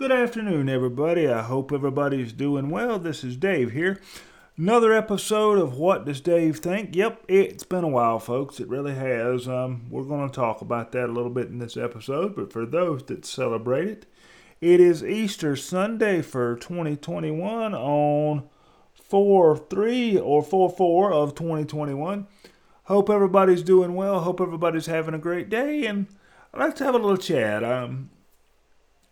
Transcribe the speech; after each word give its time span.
Good 0.00 0.12
afternoon, 0.12 0.70
everybody. 0.70 1.28
I 1.28 1.42
hope 1.42 1.70
everybody's 1.70 2.32
doing 2.32 2.70
well. 2.70 2.98
This 2.98 3.22
is 3.22 3.36
Dave 3.36 3.72
here. 3.72 4.00
Another 4.56 4.94
episode 4.94 5.58
of 5.58 5.74
What 5.76 6.06
Does 6.06 6.22
Dave 6.22 6.56
Think? 6.56 6.96
Yep, 6.96 7.24
it's 7.28 7.64
been 7.64 7.84
a 7.84 7.88
while, 7.88 8.18
folks. 8.18 8.60
It 8.60 8.68
really 8.70 8.94
has. 8.94 9.46
Um, 9.46 9.90
we're 9.90 10.04
going 10.04 10.26
to 10.26 10.34
talk 10.34 10.62
about 10.62 10.92
that 10.92 11.10
a 11.10 11.12
little 11.12 11.30
bit 11.30 11.48
in 11.48 11.58
this 11.58 11.76
episode, 11.76 12.34
but 12.34 12.50
for 12.50 12.64
those 12.64 13.02
that 13.04 13.26
celebrate 13.26 13.88
it, 13.88 14.06
it 14.62 14.80
is 14.80 15.04
Easter 15.04 15.54
Sunday 15.54 16.22
for 16.22 16.56
2021 16.56 17.74
on 17.74 18.48
4 18.94 19.56
3 19.58 20.18
or 20.18 20.42
4 20.42 20.70
4 20.70 21.12
of 21.12 21.34
2021. 21.34 22.26
Hope 22.84 23.10
everybody's 23.10 23.62
doing 23.62 23.94
well. 23.94 24.20
Hope 24.20 24.40
everybody's 24.40 24.86
having 24.86 25.12
a 25.12 25.18
great 25.18 25.50
day. 25.50 25.84
And 25.84 26.06
I'd 26.54 26.60
like 26.60 26.74
to 26.76 26.84
have 26.84 26.94
a 26.94 26.98
little 26.98 27.18
chat. 27.18 27.62
Um, 27.62 28.08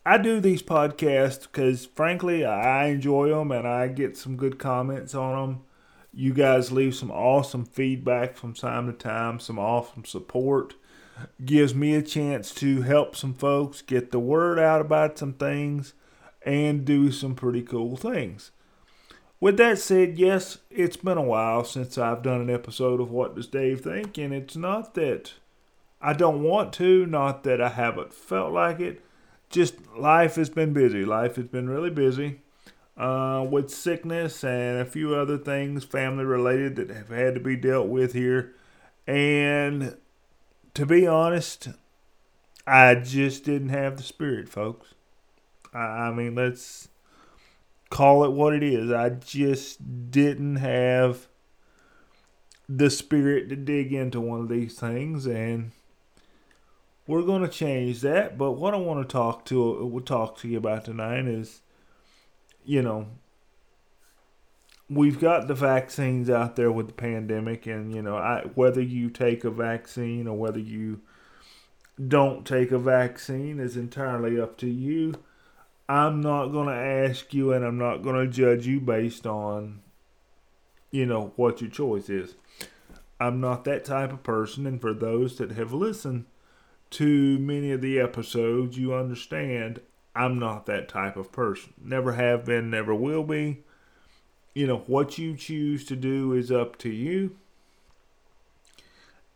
I 0.07 0.19
do 0.19 0.41
these 0.41 0.62
podcasts 0.62 1.43
because, 1.43 1.87
frankly, 1.87 2.45
I 2.45 2.87
enjoy 2.87 3.29
them 3.29 3.51
and 3.52 3.69
I 3.69 3.89
get 3.89 4.16
some 4.16 4.37
good 4.37 4.59
comments 4.59 5.15
on 5.15 5.37
them. 5.37 5.61
You 6.15 6.33
guys 6.33 6.73
leave 6.73 6.95
some 6.95 7.11
awesome 7.11 7.65
feedback 7.65 8.37
from 8.37 8.55
time 8.55 8.87
to 8.87 8.92
time, 8.92 9.39
some 9.39 9.59
awesome 9.59 10.05
support. 10.05 10.75
Gives 11.45 11.75
me 11.75 11.95
a 11.95 12.03
chance 12.03 12.55
to 12.55 12.83
help 12.83 13.16
some 13.16 13.34
folks 13.34 13.83
get 13.83 14.11
the 14.11 14.19
word 14.19 14.59
out 14.59 14.80
about 14.80 15.19
some 15.19 15.34
things 15.34 15.95
and 16.42 16.84
do 16.84 17.12
some 17.12 17.34
pretty 17.34 17.62
cool 17.62 17.97
things. 17.97 18.53
With 19.41 19.56
that 19.59 19.78
said, 19.78 20.19
yes, 20.19 20.59
it's 20.70 20.97
been 20.97 21.19
a 21.19 21.23
while 21.23 21.65
since 21.65 21.98
I've 21.98 22.23
done 22.23 22.41
an 22.41 22.51
episode 22.51 23.01
of 23.01 23.11
What 23.11 23.37
Does 23.37 23.47
Dave 23.47 23.83
Think, 23.83 24.19
and 24.19 24.33
it's 24.33 24.56
not 24.56 24.95
that 24.95 25.34
I 26.01 26.12
don't 26.12 26.42
want 26.42 26.73
to, 26.75 27.06
not 27.06 27.45
that 27.45 27.61
I 27.61 27.69
haven't 27.69 28.12
felt 28.12 28.53
like 28.53 28.80
it. 28.80 29.05
Just 29.51 29.75
life 29.97 30.34
has 30.37 30.51
been 30.51 30.73
busy. 30.73 31.05
Life 31.05 31.37
has 31.37 31.47
been 31.47 31.69
really 31.69 31.91
busy 31.91 32.41
uh, 32.97 33.47
with 33.48 33.70
sickness 33.70 34.45
and 34.45 34.78
a 34.78 34.84
few 34.84 35.14
other 35.14 35.39
things 35.39 35.84
family 35.84 36.25
related 36.25 36.77
that 36.77 36.91
have 36.91 37.09
had 37.09 37.34
to 37.34 37.41
be 37.41 37.56
dealt 37.56 37.89
with 37.89 38.12
here. 38.12 38.55
And 39.06 39.97
to 40.75 40.84
be 40.84 41.06
honest, 41.06 41.69
I 42.67 42.97
just 42.97 43.45
didn't 43.45 43.70
have 43.70 43.97
the 43.97 44.03
spirit, 44.03 44.48
folks. 44.48 44.95
I, 45.72 45.78
I 45.78 46.12
mean, 46.12 46.34
let's 46.34 46.89
call 47.89 48.25
it 48.25 48.33
what 48.33 48.53
it 48.53 48.62
is. 48.62 48.91
I 48.91 49.11
just 49.11 50.11
didn't 50.11 50.56
have 50.56 51.28
the 52.69 52.91
spirit 52.91 53.48
to 53.48 53.56
dig 53.56 53.92
into 53.92 54.20
one 54.20 54.41
of 54.41 54.48
these 54.48 54.78
things 54.78 55.27
and 55.27 55.72
we're 57.09 57.23
going 57.23 57.42
to 57.42 57.48
change 57.48 58.01
that 58.03 58.39
but 58.39 58.53
what 58.53 58.73
i 58.73 58.77
want 58.77 59.03
to 59.03 59.12
talk 59.12 59.45
to 59.45 59.84
we'll 59.84 60.05
talk 60.05 60.39
to 60.39 60.47
you 60.47 60.59
about 60.59 60.84
tonight 60.84 61.27
is 61.27 61.62
you 62.65 62.81
know 62.81 63.09
we've 64.89 65.19
got 65.19 65.48
the 65.48 65.55
vaccines 65.55 66.31
out 66.31 66.55
there 66.55 66.70
with 66.70 66.87
the 66.87 66.92
pandemic 66.92 67.67
and 67.67 67.92
you 67.92 68.00
know 68.00 68.17
I, 68.17 68.42
whether 68.55 68.81
you 68.81 69.11
take 69.11 69.42
a 69.42 69.50
vaccine 69.50 70.28
or 70.28 70.37
whether 70.37 70.61
you 70.61 71.00
don't 72.06 72.47
take 72.47 72.70
a 72.70 72.78
vaccine 72.78 73.59
is 73.59 73.77
entirely 73.77 74.41
up 74.41 74.56
to 74.59 74.69
you 74.69 75.15
I'm 75.89 76.20
not 76.20 76.48
going 76.48 76.69
to 76.69 76.75
ask 76.75 77.33
you 77.33 77.53
and 77.53 77.65
I'm 77.65 77.78
not 77.78 78.03
going 78.03 78.17
to 78.17 78.31
judge 78.31 78.67
you 78.67 78.78
based 78.78 79.27
on, 79.27 79.81
you 80.91 81.06
know, 81.06 81.33
what 81.37 81.62
your 81.62 81.70
choice 81.70 82.11
is. 82.11 82.34
I'm 83.19 83.41
not 83.41 83.65
that 83.65 83.87
type 83.87 84.12
of 84.12 84.22
person. 84.22 84.67
And 84.67 84.81
for 84.81 84.93
those 84.93 85.39
that 85.39 85.53
have 85.53 85.72
listened 85.72 86.27
to 86.91 87.39
many 87.39 87.70
of 87.72 87.81
the 87.81 87.98
episodes, 87.98 88.78
you 88.78 88.94
understand 88.94 89.81
I'm 90.14 90.39
not 90.39 90.67
that 90.67 90.89
type 90.89 91.17
of 91.17 91.31
person. 91.31 91.75
Never 91.81 92.12
have 92.12 92.44
been, 92.44 92.70
never 92.70 92.94
will 92.94 93.22
be. 93.22 93.62
You 94.53 94.67
know, 94.67 94.78
what 94.86 95.16
you 95.16 95.36
choose 95.36 95.84
to 95.86 95.97
do 95.97 96.33
is 96.33 96.50
up 96.50 96.77
to 96.78 96.89
you. 96.89 97.36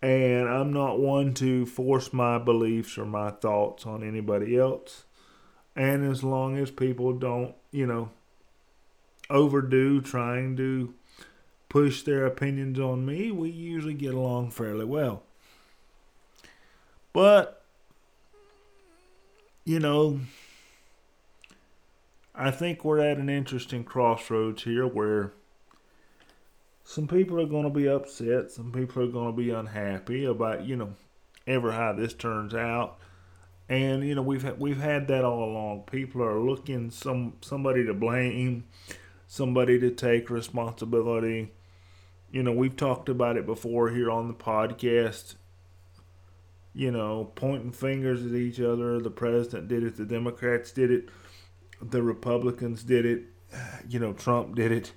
And 0.02 0.48
I'm 0.48 0.72
not 0.72 0.98
one 0.98 1.34
to 1.34 1.64
force 1.66 2.12
my 2.12 2.38
beliefs 2.38 2.98
or 2.98 3.06
my 3.06 3.30
thoughts 3.30 3.86
on 3.86 4.02
anybody 4.02 4.58
else. 4.58 5.04
And 5.76 6.04
as 6.10 6.24
long 6.24 6.58
as 6.58 6.72
people 6.72 7.12
don't, 7.12 7.54
you 7.70 7.86
know, 7.86 8.10
overdo 9.30 10.00
trying 10.00 10.56
to 10.56 10.92
push 11.68 12.02
their 12.02 12.26
opinions 12.26 12.80
on 12.80 13.06
me, 13.06 13.30
we 13.30 13.50
usually 13.50 13.94
get 13.94 14.14
along 14.14 14.50
fairly 14.50 14.84
well. 14.84 15.22
But, 17.12 17.62
you 19.64 19.78
know, 19.78 20.20
I 22.34 22.50
think 22.50 22.84
we're 22.84 23.00
at 23.00 23.18
an 23.18 23.28
interesting 23.28 23.84
crossroads 23.84 24.62
here 24.62 24.86
where 24.86 25.32
some 26.84 27.06
people 27.06 27.40
are 27.40 27.46
going 27.46 27.64
to 27.64 27.70
be 27.70 27.88
upset, 27.88 28.50
some 28.50 28.72
people 28.72 29.02
are 29.02 29.08
going 29.08 29.30
to 29.30 29.36
be 29.36 29.50
unhappy 29.50 30.24
about, 30.24 30.64
you 30.64 30.76
know, 30.76 30.94
ever 31.46 31.72
how 31.72 31.92
this 31.92 32.14
turns 32.14 32.54
out. 32.54 32.98
And 33.68 34.06
you 34.06 34.14
know 34.14 34.22
we've 34.22 34.42
had, 34.42 34.58
we've 34.58 34.80
had 34.80 35.08
that 35.08 35.24
all 35.24 35.44
along. 35.44 35.84
People 35.90 36.22
are 36.22 36.38
looking 36.38 36.90
some 36.90 37.34
somebody 37.40 37.86
to 37.86 37.94
blame, 37.94 38.64
somebody 39.26 39.78
to 39.78 39.90
take 39.90 40.30
responsibility. 40.30 41.52
You 42.30 42.42
know 42.42 42.52
we've 42.52 42.76
talked 42.76 43.08
about 43.08 43.36
it 43.36 43.46
before 43.46 43.90
here 43.90 44.10
on 44.10 44.28
the 44.28 44.34
podcast. 44.34 45.36
You 46.74 46.90
know, 46.90 47.30
pointing 47.34 47.72
fingers 47.72 48.24
at 48.24 48.32
each 48.32 48.60
other. 48.60 48.98
The 48.98 49.10
president 49.10 49.68
did 49.68 49.82
it. 49.82 49.96
The 49.96 50.06
Democrats 50.06 50.72
did 50.72 50.90
it. 50.90 51.08
The 51.80 52.02
Republicans 52.02 52.82
did 52.82 53.06
it. 53.06 53.24
You 53.88 53.98
know, 53.98 54.12
Trump 54.12 54.54
did 54.54 54.72
it. 54.72 54.92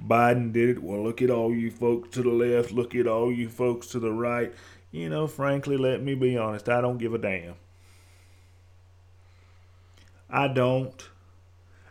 Biden 0.00 0.52
did 0.52 0.70
it. 0.70 0.82
Well, 0.82 1.02
look 1.02 1.20
at 1.20 1.30
all 1.30 1.54
you 1.54 1.70
folks 1.70 2.10
to 2.10 2.22
the 2.22 2.30
left. 2.30 2.72
Look 2.72 2.94
at 2.94 3.06
all 3.06 3.30
you 3.30 3.48
folks 3.48 3.88
to 3.88 3.98
the 3.98 4.12
right. 4.12 4.54
You 4.90 5.08
know, 5.08 5.26
frankly, 5.26 5.76
let 5.76 6.02
me 6.02 6.14
be 6.14 6.38
honest. 6.38 6.68
I 6.68 6.80
don't 6.80 6.98
give 6.98 7.12
a 7.12 7.18
damn. 7.18 7.54
I 10.28 10.48
don't. 10.48 11.08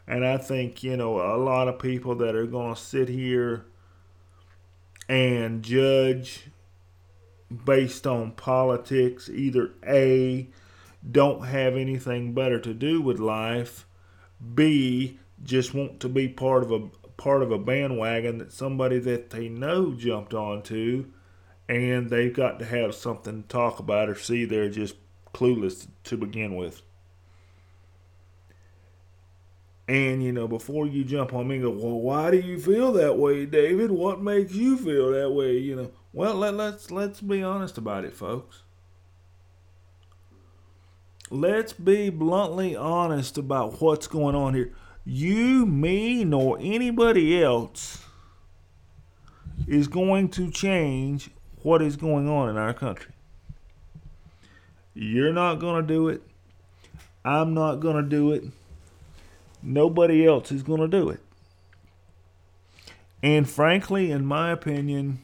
And 0.07 0.25
I 0.25 0.37
think, 0.37 0.81
you 0.81 0.97
know, 0.97 1.19
a 1.19 1.37
lot 1.37 1.67
of 1.67 1.77
people 1.77 2.15
that 2.15 2.35
are 2.35 2.47
going 2.47 2.73
to 2.73 2.81
sit 2.81 3.09
here 3.09 3.65
and 5.07 5.61
judge 5.61 6.47
based 7.65 8.05
on 8.05 8.31
politics 8.31 9.29
either 9.29 9.71
A, 9.87 10.49
don't 11.09 11.45
have 11.45 11.75
anything 11.75 12.33
better 12.33 12.59
to 12.59 12.73
do 12.73 13.01
with 13.01 13.19
life, 13.19 13.85
B, 14.53 15.19
just 15.43 15.73
want 15.73 15.99
to 16.01 16.09
be 16.09 16.27
part 16.27 16.63
of 16.63 16.71
a 16.71 16.87
part 17.17 17.41
of 17.41 17.51
a 17.51 17.57
bandwagon 17.57 18.37
that 18.37 18.53
somebody 18.53 18.97
that 18.99 19.29
they 19.29 19.49
know 19.49 19.91
jumped 19.91 20.33
onto 20.33 21.05
and 21.67 22.09
they've 22.09 22.33
got 22.33 22.59
to 22.59 22.65
have 22.65 22.95
something 22.95 23.43
to 23.43 23.47
talk 23.47 23.79
about 23.79 24.09
or 24.09 24.15
see 24.15 24.45
they're 24.45 24.69
just 24.69 24.95
clueless 25.33 25.87
to 26.03 26.17
begin 26.17 26.55
with. 26.55 26.81
And 29.89 30.21
you 30.21 30.31
know, 30.31 30.47
before 30.47 30.85
you 30.85 31.03
jump 31.03 31.33
on 31.33 31.47
me 31.47 31.55
and 31.55 31.63
go, 31.63 31.71
well, 31.71 31.99
why 31.99 32.29
do 32.29 32.37
you 32.37 32.59
feel 32.59 32.91
that 32.93 33.17
way, 33.17 33.47
David? 33.47 33.89
What 33.89 34.21
makes 34.21 34.53
you 34.53 34.77
feel 34.77 35.11
that 35.13 35.31
way? 35.31 35.57
You 35.57 35.75
know, 35.75 35.91
well, 36.13 36.35
let, 36.35 36.53
let's 36.53 36.91
let's 36.91 37.21
be 37.21 37.41
honest 37.41 37.79
about 37.79 38.05
it, 38.05 38.15
folks. 38.15 38.61
Let's 41.31 41.73
be 41.73 42.11
bluntly 42.11 42.75
honest 42.75 43.39
about 43.39 43.81
what's 43.81 44.05
going 44.05 44.35
on 44.35 44.53
here. 44.53 44.73
You, 45.05 45.65
me, 45.65 46.23
nor 46.23 46.59
anybody 46.61 47.41
else 47.41 48.05
is 49.67 49.87
going 49.87 50.29
to 50.29 50.51
change 50.51 51.31
what 51.63 51.81
is 51.81 51.95
going 51.95 52.29
on 52.29 52.47
in 52.47 52.57
our 52.57 52.75
country. 52.75 53.13
You're 54.93 55.33
not 55.33 55.55
going 55.55 55.81
to 55.81 55.87
do 55.87 56.09
it. 56.09 56.21
I'm 57.25 57.55
not 57.55 57.77
going 57.77 58.03
to 58.03 58.07
do 58.07 58.33
it. 58.33 58.43
Nobody 59.61 60.25
else 60.25 60.51
is 60.51 60.63
going 60.63 60.81
to 60.81 60.87
do 60.87 61.09
it. 61.09 61.19
And 63.21 63.49
frankly, 63.49 64.11
in 64.11 64.25
my 64.25 64.51
opinion, 64.51 65.19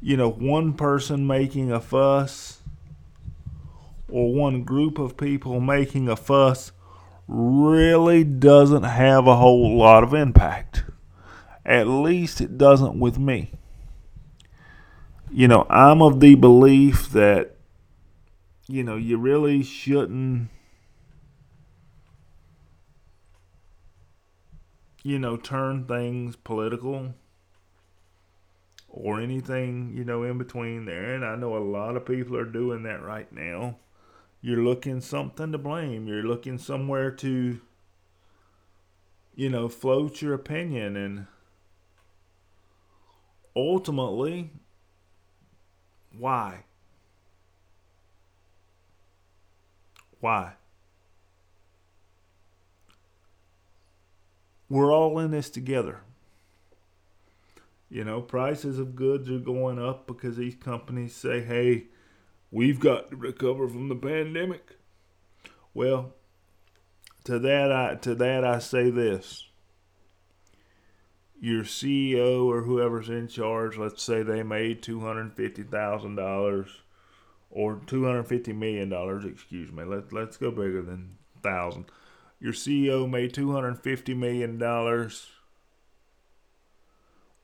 you 0.00 0.16
know, 0.16 0.30
one 0.30 0.72
person 0.72 1.26
making 1.26 1.72
a 1.72 1.80
fuss 1.80 2.60
or 4.08 4.32
one 4.32 4.62
group 4.62 4.98
of 4.98 5.16
people 5.16 5.60
making 5.60 6.08
a 6.08 6.16
fuss 6.16 6.72
really 7.26 8.24
doesn't 8.24 8.84
have 8.84 9.26
a 9.26 9.36
whole 9.36 9.76
lot 9.76 10.02
of 10.02 10.14
impact. 10.14 10.84
At 11.66 11.88
least 11.88 12.40
it 12.40 12.56
doesn't 12.56 12.98
with 12.98 13.18
me. 13.18 13.50
You 15.30 15.48
know, 15.48 15.66
I'm 15.68 16.00
of 16.00 16.20
the 16.20 16.36
belief 16.36 17.10
that, 17.10 17.56
you 18.66 18.82
know, 18.82 18.96
you 18.96 19.18
really 19.18 19.62
shouldn't 19.62 20.48
you 25.02 25.18
know, 25.18 25.36
turn 25.36 25.84
things 25.86 26.36
political 26.36 27.14
or 28.88 29.20
anything, 29.20 29.92
you 29.94 30.04
know, 30.04 30.22
in 30.24 30.38
between 30.38 30.84
there. 30.84 31.14
And 31.14 31.24
I 31.24 31.36
know 31.36 31.56
a 31.56 31.58
lot 31.58 31.96
of 31.96 32.06
people 32.06 32.36
are 32.36 32.44
doing 32.44 32.82
that 32.84 33.02
right 33.02 33.30
now. 33.32 33.76
you're 34.40 34.62
looking 34.62 35.00
something 35.00 35.52
to 35.52 35.58
blame. 35.58 36.06
You're 36.06 36.22
looking 36.22 36.58
somewhere 36.58 37.10
to, 37.10 37.60
you 39.34 39.48
know, 39.48 39.68
float 39.68 40.22
your 40.22 40.34
opinion. 40.34 40.96
And 40.96 41.26
ultimately, 43.56 44.50
why? 46.16 46.64
Why? 50.20 50.54
We're 54.68 54.92
all 54.92 55.18
in 55.18 55.30
this 55.30 55.50
together. 55.50 56.00
You 57.90 58.04
know, 58.04 58.20
prices 58.20 58.78
of 58.78 58.94
goods 58.94 59.30
are 59.30 59.38
going 59.38 59.78
up 59.78 60.06
because 60.06 60.36
these 60.36 60.54
companies 60.54 61.14
say, 61.14 61.40
hey, 61.40 61.86
we've 62.50 62.80
got 62.80 63.10
to 63.10 63.16
recover 63.16 63.66
from 63.66 63.88
the 63.88 63.96
pandemic. 63.96 64.76
Well, 65.72 66.12
to 67.24 67.38
that 67.38 67.72
I 67.72 67.94
to 67.96 68.14
that 68.16 68.44
I 68.44 68.58
say 68.58 68.90
this. 68.90 69.44
Your 71.40 71.62
CEO 71.62 72.46
or 72.46 72.62
whoever's 72.62 73.08
in 73.08 73.28
charge, 73.28 73.76
let's 73.76 74.02
say 74.02 74.22
they 74.22 74.42
made 74.42 74.82
two 74.82 75.00
hundred 75.00 75.34
fifty 75.34 75.62
thousand 75.62 76.16
dollars 76.16 76.68
or 77.50 77.80
two 77.86 78.04
hundred 78.04 78.24
fifty 78.24 78.52
million 78.52 78.88
dollars, 78.88 79.24
excuse 79.24 79.70
me. 79.72 79.84
Let 79.84 80.12
let's 80.12 80.36
go 80.36 80.50
bigger 80.50 80.82
than 80.82 81.16
thousand. 81.42 81.86
Your 82.40 82.52
CEO 82.52 83.08
made 83.08 83.34
two 83.34 83.52
hundred 83.52 83.80
fifty 83.80 84.14
million 84.14 84.58
dollars 84.58 85.28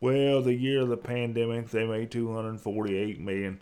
well, 0.05 0.43
the 0.43 0.53
year 0.53 0.83
of 0.83 0.91
the 0.91 0.99
pandemic, 0.99 1.71
they 1.71 1.87
made 1.87 2.11
248 2.11 3.21
million. 3.23 3.59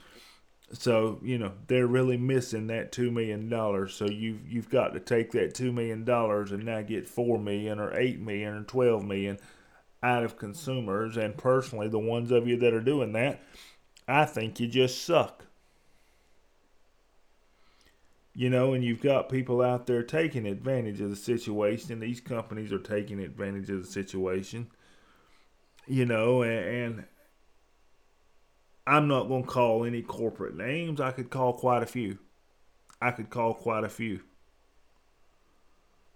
So 0.73 1.21
you 1.23 1.39
know 1.39 1.53
they're 1.69 1.87
really 1.87 2.17
missing 2.17 2.67
that 2.67 2.91
two 2.91 3.13
million 3.13 3.49
dollars. 3.49 3.95
So 3.95 4.07
you've 4.07 4.51
you've 4.51 4.69
got 4.69 4.93
to 4.95 5.01
take 5.01 5.31
that 5.33 5.55
two 5.55 5.71
million 5.71 6.05
dollars 6.05 6.51
and 6.51 6.65
now 6.65 6.81
get 6.83 7.07
four 7.07 7.39
million 7.39 7.79
or 7.79 7.97
eight 7.97 8.19
million 8.19 8.55
or 8.55 8.63
twelve 8.65 9.05
million 9.05 9.39
out 10.03 10.25
of 10.25 10.37
consumers. 10.37 11.17
And 11.17 11.37
personally, 11.37 11.87
the 11.87 12.01
ones 12.01 12.33
of 12.33 12.49
you 12.49 12.57
that 12.57 12.75
are 12.75 12.81
doing 12.81 13.13
that, 13.13 13.41
I 14.09 14.25
think 14.25 14.59
you 14.59 14.67
just 14.67 15.05
suck. 15.05 15.45
You 18.35 18.49
know, 18.49 18.73
and 18.73 18.83
you've 18.83 19.03
got 19.03 19.29
people 19.29 19.61
out 19.61 19.87
there 19.87 20.03
taking 20.03 20.47
advantage 20.47 21.01
of 21.01 21.11
the 21.11 21.17
situation. 21.17 22.01
These 22.01 22.21
companies 22.21 22.73
are 22.73 22.79
taking 22.79 23.21
advantage 23.21 23.69
of 23.69 23.85
the 23.85 23.91
situation 23.91 24.69
you 25.87 26.07
know, 26.07 26.43
and, 26.43 26.65
and 26.65 27.05
I'm 28.87 29.09
not 29.09 29.29
going 29.29 29.45
to 29.45 29.49
call 29.49 29.85
any 29.85 30.03
corporate 30.03 30.57
names. 30.57 31.01
I 31.01 31.11
could 31.11 31.31
call 31.31 31.53
quite 31.55 31.83
a 31.83 31.87
few. 31.87 32.19
I 33.01 33.11
could 33.11 33.31
call 33.31 33.55
quite 33.55 33.85
a 33.85 33.89
few. 33.89 34.21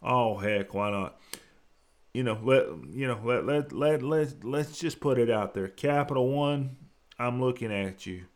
Oh 0.03 0.37
heck, 0.37 0.73
why 0.73 0.91
not? 0.91 1.19
You 2.15 2.23
know, 2.23 2.39
let 2.43 2.67
you 2.91 3.07
know, 3.09 3.21
let 3.25 3.45
let 3.45 3.73
let 3.73 4.03
let 4.03 4.45
let's 4.45 4.79
just 4.79 5.01
put 5.01 5.19
it 5.19 5.31
out 5.31 5.53
there. 5.53 5.69
Capital 5.69 6.29
One, 6.31 6.77
I'm 7.19 7.41
looking 7.41 7.73
at 7.73 8.07
you. 8.07 8.27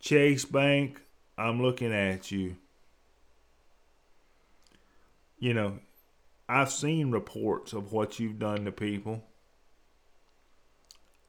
Chase 0.00 0.44
Bank, 0.44 1.00
I'm 1.40 1.62
looking 1.62 1.90
at 1.90 2.30
you. 2.30 2.56
You 5.38 5.54
know, 5.54 5.78
I've 6.46 6.70
seen 6.70 7.10
reports 7.10 7.72
of 7.72 7.92
what 7.92 8.20
you've 8.20 8.38
done 8.38 8.66
to 8.66 8.72
people. 8.72 9.24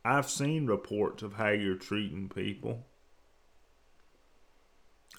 I've 0.04 0.30
seen 0.30 0.68
reports 0.68 1.24
of 1.24 1.36
how 1.36 1.52
you're 1.52 1.76
treating 1.76 2.28
people. 2.28 2.86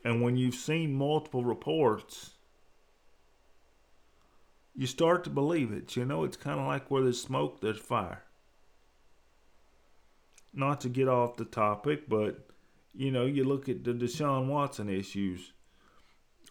And 0.05 0.21
when 0.21 0.37
you've 0.37 0.57
seen 0.57 0.93
multiple 0.93 1.43
reports, 1.43 2.33
you 4.77 4.87
start 4.87 5.25
to 5.25 5.31
believe 5.31 5.73
it. 5.73 5.97
You 5.97 6.05
know, 6.05 6.25
it's 6.25 6.37
kind 6.37 6.61
of 6.61 6.67
like 6.67 6.91
where 6.91 7.03
there's 7.03 7.23
smoke, 7.23 7.63
there's 7.63 7.79
fire. 7.79 8.25
Not 10.53 10.83
to 10.83 10.91
get 10.91 11.09
off 11.09 11.39
the 11.39 11.47
topic, 11.47 12.11
but, 12.11 12.47
you 12.95 13.11
know, 13.11 13.27
you 13.27 13.45
look 13.45 13.69
at 13.69 13.85
the 13.85 13.93
Deshaun 13.93 14.49
Watson 14.49 14.89
issues. 14.89 15.53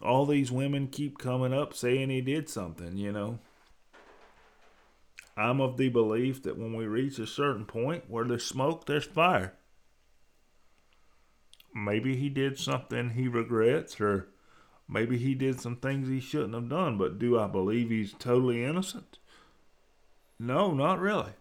All 0.00 0.26
these 0.26 0.50
women 0.50 0.88
keep 0.88 1.18
coming 1.18 1.52
up 1.52 1.74
saying 1.74 2.10
he 2.10 2.20
did 2.20 2.48
something, 2.48 2.96
you 2.96 3.12
know. 3.12 3.38
I'm 5.36 5.60
of 5.60 5.76
the 5.76 5.88
belief 5.88 6.42
that 6.42 6.58
when 6.58 6.74
we 6.74 6.86
reach 6.86 7.18
a 7.18 7.26
certain 7.26 7.64
point 7.64 8.04
where 8.08 8.24
there's 8.24 8.44
smoke, 8.44 8.86
there's 8.86 9.04
fire. 9.04 9.54
Maybe 11.74 12.16
he 12.16 12.28
did 12.28 12.58
something 12.58 13.10
he 13.10 13.28
regrets, 13.28 13.98
or 14.00 14.28
maybe 14.88 15.16
he 15.16 15.34
did 15.34 15.58
some 15.60 15.76
things 15.76 16.08
he 16.08 16.20
shouldn't 16.20 16.54
have 16.54 16.68
done, 16.68 16.98
but 16.98 17.18
do 17.18 17.38
I 17.38 17.46
believe 17.46 17.88
he's 17.88 18.12
totally 18.12 18.62
innocent? 18.62 19.18
No, 20.38 20.74
not 20.74 21.00
really. 21.00 21.32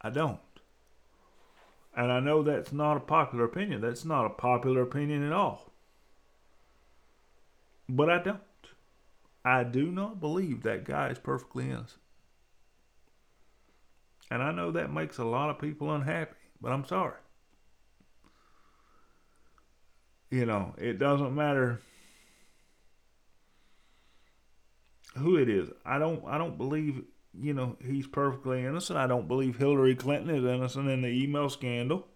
I 0.00 0.10
don't. 0.10 0.38
And 1.98 2.12
I 2.12 2.20
know 2.20 2.44
that's 2.44 2.72
not 2.72 2.96
a 2.96 3.00
popular 3.00 3.44
opinion. 3.44 3.80
That's 3.80 4.04
not 4.04 4.24
a 4.24 4.30
popular 4.30 4.82
opinion 4.82 5.26
at 5.26 5.32
all. 5.32 5.72
But 7.88 8.08
I 8.08 8.22
don't. 8.22 8.38
I 9.44 9.64
do 9.64 9.90
not 9.90 10.20
believe 10.20 10.62
that 10.62 10.84
guy 10.84 11.08
is 11.08 11.18
perfectly 11.18 11.64
innocent. 11.64 12.00
And 14.30 14.44
I 14.44 14.52
know 14.52 14.70
that 14.70 14.92
makes 14.92 15.18
a 15.18 15.24
lot 15.24 15.50
of 15.50 15.58
people 15.58 15.92
unhappy, 15.92 16.36
but 16.60 16.70
I'm 16.70 16.84
sorry. 16.84 17.18
You 20.30 20.46
know, 20.46 20.74
it 20.78 21.00
doesn't 21.00 21.34
matter 21.34 21.80
who 25.16 25.36
it 25.36 25.48
is. 25.48 25.68
I 25.84 25.98
don't 25.98 26.24
I 26.26 26.38
don't 26.38 26.56
believe, 26.56 27.02
you 27.40 27.54
know, 27.54 27.76
he's 27.84 28.06
perfectly 28.06 28.64
innocent. 28.64 28.98
I 28.98 29.06
don't 29.06 29.28
believe 29.28 29.56
Hillary 29.56 29.94
Clinton 29.94 30.34
is 30.34 30.44
innocent 30.44 30.88
in 30.88 31.02
the 31.02 31.08
email 31.08 31.48
scandal. 31.48 32.06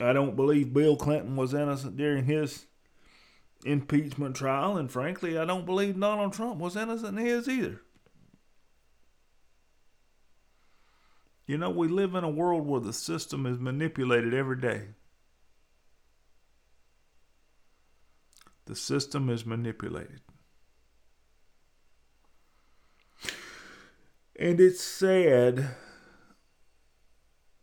I 0.00 0.12
don't 0.12 0.36
believe 0.36 0.72
Bill 0.72 0.96
Clinton 0.96 1.36
was 1.36 1.54
innocent 1.54 1.96
during 1.96 2.24
his 2.24 2.66
impeachment 3.64 4.36
trial, 4.36 4.76
and 4.76 4.90
frankly, 4.90 5.38
I 5.38 5.44
don't 5.44 5.66
believe 5.66 5.98
Donald 5.98 6.32
Trump 6.32 6.58
was 6.58 6.76
innocent 6.76 7.18
in 7.18 7.26
his 7.26 7.48
either. 7.48 7.82
You 11.46 11.58
know, 11.58 11.70
we 11.70 11.88
live 11.88 12.14
in 12.14 12.24
a 12.24 12.30
world 12.30 12.66
where 12.66 12.80
the 12.80 12.92
system 12.92 13.44
is 13.44 13.58
manipulated 13.58 14.32
every 14.32 14.60
day. 14.60 14.90
The 18.66 18.76
system 18.76 19.28
is 19.28 19.44
manipulated. 19.44 20.20
And 24.40 24.58
it's 24.58 24.82
sad 24.82 25.72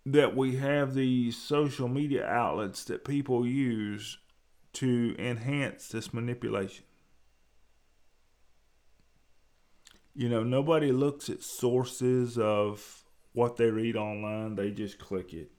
that 0.05 0.36
we 0.36 0.57
have 0.57 0.93
these 0.93 1.36
social 1.36 1.88
media 1.88 2.24
outlets 2.27 2.84
that 2.84 3.03
people 3.03 3.48
use 3.48 4.19
to 4.74 5.15
enhance 5.17 5.88
this 5.88 6.13
manipulation. 6.13 6.86
You 10.13 10.29
know, 10.29 10.43
nobody 10.43 10.91
looks 10.91 11.29
at 11.29 11.41
sources 11.41 12.38
of 12.38 13.03
what 13.34 13.57
they 13.57 13.72
read 13.72 13.96
online, 13.96 14.53
they 14.53 14.69
just 14.69 15.00
click 15.00 15.34
it. 15.34 15.50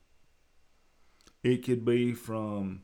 It 1.43 1.65
could 1.65 1.83
be 1.83 2.13
from 2.13 2.83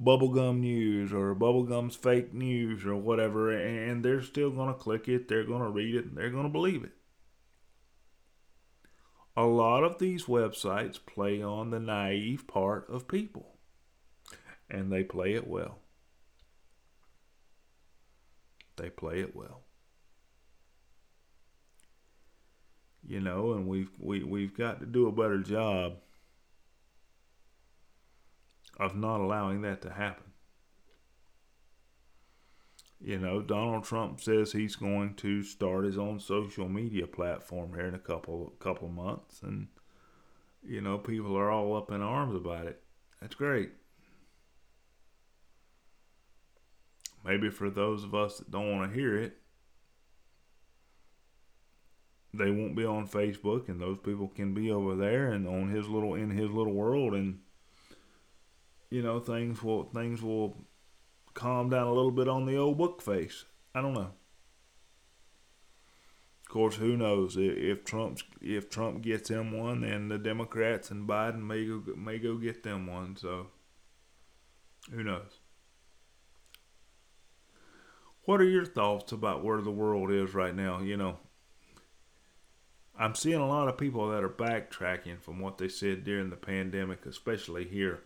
bubblegum 0.00 0.60
news 0.60 1.12
or 1.12 1.34
bubblegum's 1.34 1.96
fake 1.96 2.32
news 2.32 2.86
or 2.86 2.94
whatever, 2.94 3.50
and 3.50 4.04
they're 4.04 4.22
still 4.22 4.50
going 4.50 4.72
to 4.72 4.80
click 4.80 5.08
it, 5.08 5.26
they're 5.26 5.44
going 5.44 5.62
to 5.62 5.68
read 5.68 5.96
it, 5.96 6.04
and 6.04 6.16
they're 6.16 6.30
going 6.30 6.44
to 6.44 6.48
believe 6.48 6.84
it. 6.84 6.92
A 9.36 9.44
lot 9.44 9.84
of 9.84 9.98
these 9.98 10.24
websites 10.24 10.98
play 11.04 11.42
on 11.42 11.70
the 11.70 11.80
naive 11.80 12.46
part 12.46 12.88
of 12.90 13.08
people, 13.08 13.56
and 14.68 14.92
they 14.92 15.04
play 15.04 15.34
it 15.34 15.46
well. 15.46 15.78
They 18.76 18.90
play 18.90 19.20
it 19.20 19.34
well. 19.34 19.62
you 23.10 23.20
know, 23.20 23.52
and 23.54 23.66
we've 23.66 23.90
we, 23.98 24.22
we've 24.22 24.56
got 24.56 24.78
to 24.78 24.86
do 24.86 25.08
a 25.08 25.12
better 25.12 25.38
job 25.38 25.94
of 28.78 28.94
not 28.94 29.20
allowing 29.20 29.62
that 29.62 29.82
to 29.82 29.90
happen. 29.90 30.29
You 33.02 33.18
know, 33.18 33.40
Donald 33.40 33.84
Trump 33.84 34.20
says 34.20 34.52
he's 34.52 34.76
going 34.76 35.14
to 35.16 35.42
start 35.42 35.86
his 35.86 35.96
own 35.96 36.20
social 36.20 36.68
media 36.68 37.06
platform 37.06 37.72
here 37.72 37.86
in 37.86 37.94
a 37.94 37.98
couple 37.98 38.52
couple 38.58 38.88
months, 38.88 39.40
and 39.42 39.68
you 40.62 40.82
know, 40.82 40.98
people 40.98 41.36
are 41.36 41.50
all 41.50 41.74
up 41.76 41.90
in 41.90 42.02
arms 42.02 42.34
about 42.34 42.66
it. 42.66 42.82
That's 43.20 43.34
great. 43.34 43.70
Maybe 47.24 47.48
for 47.48 47.70
those 47.70 48.04
of 48.04 48.14
us 48.14 48.38
that 48.38 48.50
don't 48.50 48.70
want 48.70 48.90
to 48.90 48.98
hear 48.98 49.16
it, 49.16 49.36
they 52.34 52.50
won't 52.50 52.76
be 52.76 52.84
on 52.84 53.08
Facebook, 53.08 53.68
and 53.70 53.80
those 53.80 53.98
people 53.98 54.28
can 54.28 54.52
be 54.52 54.70
over 54.70 54.94
there 54.94 55.32
and 55.32 55.48
on 55.48 55.70
his 55.70 55.88
little 55.88 56.14
in 56.14 56.30
his 56.30 56.50
little 56.50 56.74
world, 56.74 57.14
and 57.14 57.40
you 58.90 59.02
know 59.02 59.20
things 59.20 59.62
will 59.62 59.84
things 59.84 60.20
will 60.22 60.56
calm 61.34 61.70
down 61.70 61.86
a 61.86 61.92
little 61.92 62.10
bit 62.10 62.28
on 62.28 62.46
the 62.46 62.56
old 62.56 62.78
book 62.78 63.02
face. 63.02 63.44
I 63.74 63.80
don't 63.80 63.94
know. 63.94 64.12
Of 66.42 66.52
course, 66.52 66.76
who 66.76 66.96
knows 66.96 67.36
if 67.38 67.84
Trump's 67.84 68.24
if 68.40 68.68
Trump 68.68 69.02
gets 69.02 69.30
him 69.30 69.56
one, 69.56 69.82
then 69.82 70.08
the 70.08 70.18
Democrats 70.18 70.90
and 70.90 71.08
Biden 71.08 71.46
may 71.46 71.64
go 71.64 71.82
may 71.96 72.18
go 72.18 72.36
get 72.36 72.64
them 72.64 72.88
one. 72.88 73.14
So 73.16 73.46
who 74.90 75.04
knows? 75.04 75.38
What 78.24 78.40
are 78.40 78.48
your 78.48 78.66
thoughts 78.66 79.12
about 79.12 79.44
where 79.44 79.60
the 79.60 79.70
world 79.70 80.10
is 80.10 80.34
right 80.34 80.54
now? 80.54 80.80
You 80.80 80.96
know, 80.96 81.18
I'm 82.98 83.14
seeing 83.14 83.40
a 83.40 83.48
lot 83.48 83.68
of 83.68 83.78
people 83.78 84.10
that 84.10 84.24
are 84.24 84.28
backtracking 84.28 85.20
from 85.20 85.38
what 85.40 85.58
they 85.58 85.68
said 85.68 86.04
during 86.04 86.30
the 86.30 86.36
pandemic, 86.36 87.06
especially 87.06 87.64
here. 87.64 88.00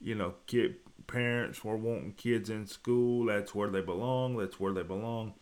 You 0.00 0.14
know, 0.14 0.34
kid 0.46 0.76
parents 1.12 1.62
were 1.62 1.76
wanting 1.76 2.14
kids 2.14 2.48
in 2.48 2.66
school. 2.66 3.26
That's 3.26 3.54
where 3.54 3.68
they 3.68 3.82
belong. 3.82 4.36
That's 4.36 4.58
where 4.58 4.72
they 4.72 4.82
belong. 4.82 5.34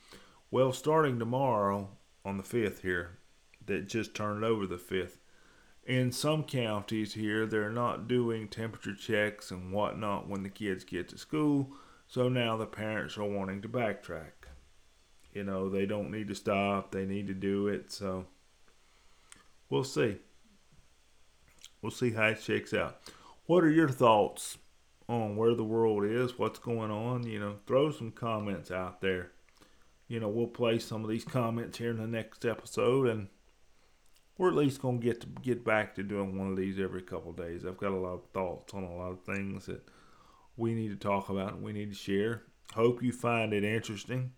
Well, 0.50 0.72
starting 0.72 1.18
tomorrow 1.18 1.90
on 2.24 2.36
the 2.36 2.42
fifth 2.42 2.82
here, 2.82 3.18
that 3.66 3.88
just 3.88 4.14
turned 4.14 4.44
over 4.44 4.66
the 4.66 4.78
fifth. 4.78 5.20
In 5.84 6.12
some 6.12 6.44
counties 6.44 7.14
here, 7.14 7.46
they're 7.46 7.70
not 7.70 8.08
doing 8.08 8.48
temperature 8.48 8.94
checks 8.94 9.50
and 9.50 9.72
whatnot 9.72 10.28
when 10.28 10.42
the 10.42 10.48
kids 10.48 10.84
get 10.84 11.08
to 11.08 11.18
school 11.18 11.72
so 12.10 12.28
now 12.28 12.56
the 12.56 12.66
parents 12.66 13.16
are 13.16 13.24
wanting 13.24 13.62
to 13.62 13.68
backtrack. 13.68 14.32
You 15.32 15.44
know, 15.44 15.68
they 15.68 15.86
don't 15.86 16.10
need 16.10 16.26
to 16.26 16.34
stop, 16.34 16.90
they 16.90 17.06
need 17.06 17.28
to 17.28 17.34
do 17.34 17.68
it. 17.68 17.92
So 17.92 18.26
we'll 19.68 19.84
see. 19.84 20.16
We'll 21.80 21.92
see 21.92 22.10
how 22.10 22.26
it 22.26 22.42
shakes 22.42 22.74
out. 22.74 23.00
What 23.46 23.62
are 23.62 23.70
your 23.70 23.88
thoughts 23.88 24.58
on 25.10 25.34
where 25.34 25.54
the 25.54 25.64
world 25.64 26.04
is, 26.04 26.38
what's 26.38 26.60
going 26.60 26.90
on? 26.90 27.26
You 27.26 27.40
know, 27.40 27.56
throw 27.66 27.90
some 27.90 28.12
comments 28.12 28.70
out 28.70 29.00
there. 29.00 29.32
You 30.06 30.20
know, 30.20 30.28
we'll 30.28 30.46
play 30.46 30.78
some 30.78 31.02
of 31.02 31.10
these 31.10 31.24
comments 31.24 31.78
here 31.78 31.90
in 31.90 31.98
the 31.98 32.06
next 32.06 32.44
episode 32.44 33.08
and 33.08 33.28
we're 34.38 34.48
at 34.48 34.54
least 34.54 34.80
gonna 34.80 34.98
get 34.98 35.20
to 35.20 35.26
get 35.26 35.64
back 35.64 35.94
to 35.96 36.02
doing 36.02 36.38
one 36.38 36.48
of 36.48 36.56
these 36.56 36.78
every 36.78 37.02
couple 37.02 37.32
days. 37.32 37.66
I've 37.66 37.76
got 37.76 37.90
a 37.90 37.96
lot 37.96 38.14
of 38.14 38.24
thoughts 38.32 38.72
on 38.72 38.84
a 38.84 38.96
lot 38.96 39.10
of 39.10 39.22
things 39.22 39.66
that 39.66 39.82
we 40.56 40.74
need 40.74 40.88
to 40.90 40.96
talk 40.96 41.28
about 41.28 41.54
and 41.54 41.62
we 41.62 41.72
need 41.72 41.90
to 41.90 41.98
share. 41.98 42.42
Hope 42.74 43.02
you 43.02 43.12
find 43.12 43.52
it 43.52 43.64
interesting. 43.64 44.32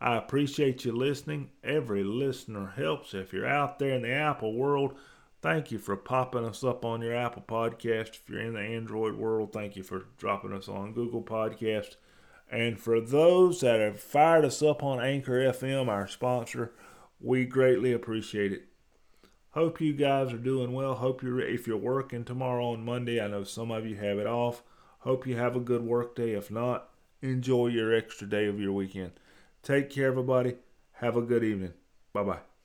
I 0.00 0.16
appreciate 0.16 0.84
you 0.84 0.92
listening. 0.92 1.50
Every 1.64 2.04
listener 2.04 2.74
helps. 2.76 3.12
If 3.12 3.32
you're 3.32 3.46
out 3.46 3.78
there 3.78 3.94
in 3.94 4.02
the 4.02 4.12
Apple 4.12 4.54
world, 4.54 4.94
thank 5.42 5.70
you 5.70 5.78
for 5.78 5.96
popping 5.96 6.44
us 6.44 6.64
up 6.64 6.84
on 6.84 7.02
your 7.02 7.14
Apple 7.14 7.44
podcast. 7.46 8.10
If 8.10 8.28
you're 8.28 8.40
in 8.40 8.54
the 8.54 8.60
Android 8.60 9.16
world, 9.16 9.52
thank 9.52 9.76
you 9.76 9.82
for 9.82 10.06
dropping 10.18 10.52
us 10.52 10.68
on 10.68 10.92
Google 10.92 11.22
Podcast. 11.22 11.96
And 12.50 12.78
for 12.78 13.00
those 13.00 13.60
that 13.60 13.80
have 13.80 14.00
fired 14.00 14.44
us 14.44 14.62
up 14.62 14.82
on 14.82 15.00
Anchor 15.00 15.40
FM, 15.40 15.88
our 15.88 16.06
sponsor, 16.06 16.72
we 17.20 17.44
greatly 17.44 17.92
appreciate 17.92 18.52
it. 18.52 18.66
Hope 19.50 19.80
you 19.80 19.94
guys 19.94 20.32
are 20.32 20.38
doing 20.38 20.72
well. 20.72 20.96
Hope 20.96 21.22
you're 21.22 21.40
if 21.40 21.66
you're 21.66 21.78
working 21.78 22.24
tomorrow 22.24 22.72
on 22.72 22.84
Monday. 22.84 23.20
I 23.20 23.28
know 23.28 23.42
some 23.42 23.70
of 23.70 23.86
you 23.86 23.96
have 23.96 24.18
it 24.18 24.26
off. 24.26 24.62
Hope 25.00 25.26
you 25.26 25.36
have 25.36 25.56
a 25.56 25.60
good 25.60 25.82
work 25.82 26.14
day. 26.14 26.32
If 26.32 26.50
not, 26.50 26.90
enjoy 27.22 27.68
your 27.68 27.94
extra 27.94 28.28
day 28.28 28.46
of 28.46 28.60
your 28.60 28.72
weekend. 28.72 29.12
Take 29.62 29.88
care, 29.88 30.08
everybody. 30.08 30.56
Have 30.92 31.16
a 31.16 31.22
good 31.22 31.42
evening. 31.42 31.72
Bye 32.12 32.24
bye. 32.24 32.55